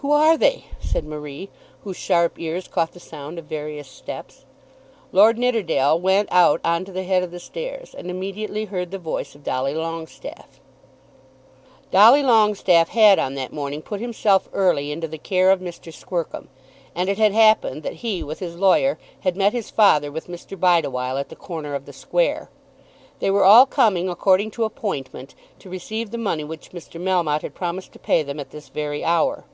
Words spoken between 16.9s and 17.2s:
and it